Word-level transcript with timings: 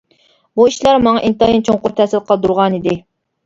بۇ 0.59 0.65
ئىشلار 0.69 1.03
ماڭا 1.09 1.21
ئىنتايىن 1.29 1.67
چوڭقۇر 1.69 1.95
تەسىر 2.03 2.27
قالدۇرغانىدى. 2.33 3.01